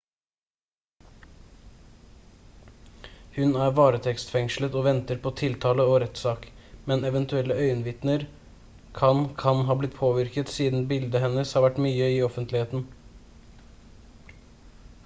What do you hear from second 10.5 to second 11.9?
siden bildet hennes har vært